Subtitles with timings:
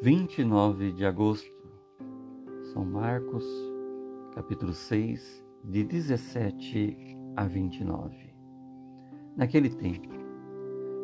[0.00, 1.50] 29 de agosto,
[2.72, 3.44] São Marcos,
[4.32, 8.32] capítulo 6, de 17 a 29.
[9.36, 10.08] Naquele tempo,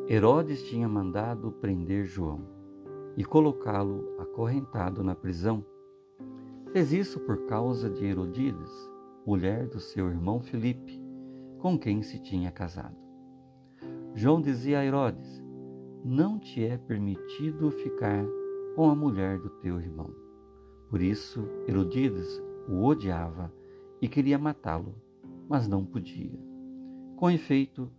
[0.08, 2.46] Herodes tinha mandado prender João
[3.16, 5.66] e colocá-lo acorrentado na prisão.
[6.72, 8.70] Fez isso por causa de Herodias,
[9.26, 11.02] mulher do seu irmão Filipe,
[11.58, 12.96] com quem se tinha casado.
[14.14, 15.42] João dizia a Herodes:
[16.04, 18.24] Não te é permitido ficar
[18.74, 20.10] com a mulher do teu irmão.
[20.90, 23.52] Por isso, Herodias o odiava
[24.00, 24.94] e queria matá-lo,
[25.48, 26.38] mas não podia.
[27.16, 27.90] Com efeito,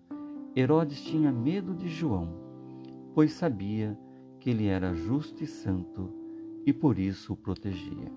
[0.55, 2.29] Herodes tinha medo de João,
[3.13, 3.97] pois sabia
[4.39, 6.13] que ele era justo e santo
[6.65, 8.11] e por isso o protegia.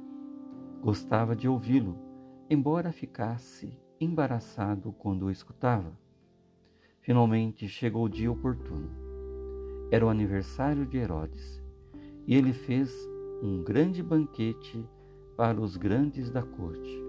[0.82, 1.96] Gostava de ouvi-lo,
[2.50, 5.92] embora ficasse embaraçado quando o escutava.
[7.00, 8.90] Finalmente chegou o dia oportuno.
[9.90, 11.57] Era o aniversário de Herodes
[12.28, 12.94] e ele fez
[13.42, 14.86] um grande banquete
[15.34, 17.02] para os grandes da corte.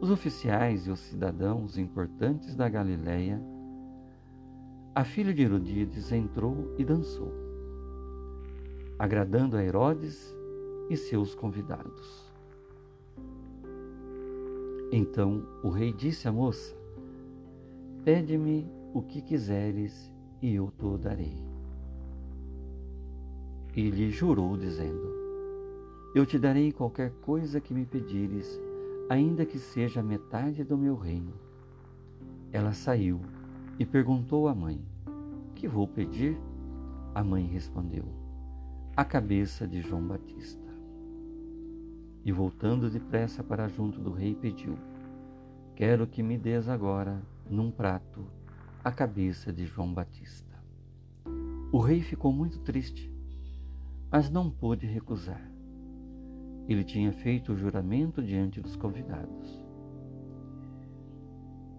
[0.00, 3.42] Os oficiais e os cidadãos importantes da Galiléia.
[4.94, 7.32] A filha de Herodíades entrou e dançou,
[8.96, 10.32] agradando a Herodes
[10.88, 12.30] e seus convidados.
[14.92, 16.72] Então o rei disse à moça:
[18.04, 21.55] Pede-me o que quiseres e eu te darei
[23.76, 25.12] e lhe jurou, dizendo:
[26.14, 28.58] Eu te darei qualquer coisa que me pedires,
[29.06, 31.34] ainda que seja metade do meu reino.
[32.50, 33.20] Ela saiu
[33.78, 34.80] e perguntou à mãe:
[35.54, 36.38] Que vou pedir?
[37.14, 38.06] A mãe respondeu:
[38.96, 40.64] A cabeça de João Batista.
[42.24, 44.78] E voltando depressa para junto do rei, pediu:
[45.74, 48.24] Quero que me des agora, num prato,
[48.82, 50.56] a cabeça de João Batista.
[51.70, 53.14] O rei ficou muito triste
[54.10, 55.42] mas não pôde recusar.
[56.68, 59.64] Ele tinha feito o juramento diante dos convidados.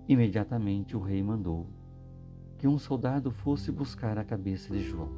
[0.07, 1.67] Imediatamente o rei mandou
[2.57, 5.11] que um soldado fosse buscar a cabeça de João.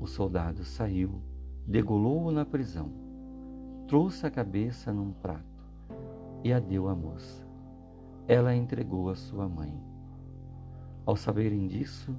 [0.00, 1.22] O soldado saiu,
[1.66, 2.90] degolou-o na prisão,
[3.88, 5.64] trouxe a cabeça num prato
[6.42, 7.46] e a deu à moça.
[8.28, 9.74] Ela a entregou à sua mãe.
[11.06, 12.14] Ao saberem disso,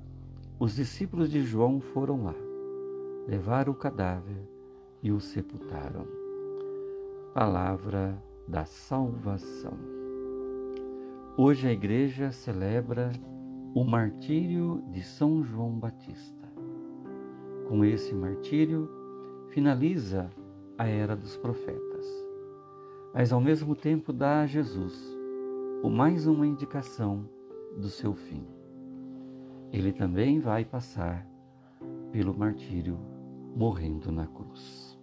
[0.60, 2.45] os discípulos de João foram lá
[3.28, 4.48] levaram o cadáver
[5.02, 6.06] e o sepultaram.
[7.34, 9.74] Palavra da salvação.
[11.38, 13.12] Hoje a igreja celebra
[13.74, 16.46] o martírio de São João Batista.
[17.68, 18.90] Com esse martírio,
[19.50, 20.30] finaliza
[20.78, 22.06] a era dos profetas,
[23.14, 24.94] mas ao mesmo tempo dá a Jesus
[25.82, 27.28] o mais uma indicação
[27.78, 28.46] do seu fim.
[29.72, 31.28] Ele também vai passar
[32.12, 32.98] pelo martírio
[33.56, 34.95] morrendo na cruz.